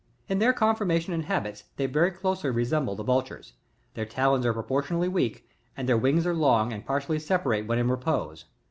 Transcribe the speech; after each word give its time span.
25. 0.25 0.31
In 0.31 0.39
their 0.39 0.51
conformation 0.53 1.13
and 1.13 1.25
habits, 1.25 1.65
they 1.75 1.85
very 1.85 2.09
closely 2.09 2.49
resem 2.49 2.87
ble 2.87 2.95
the 2.95 3.03
Vultures. 3.03 3.53
Theu 3.93 4.03
talons 4.05 4.47
are 4.47 4.53
proportionally 4.53 5.07
weak, 5.07 5.47
and 5.77 5.87
their 5.87 5.95
wings 5.95 6.25
are 6.25 6.33
long 6.33 6.73
and 6.73 6.83
partly 6.83 7.19
separate 7.19 7.67
when 7.67 7.77
in 7.77 7.87
repose. 7.87 8.45